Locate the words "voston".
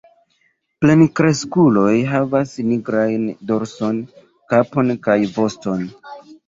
5.39-5.91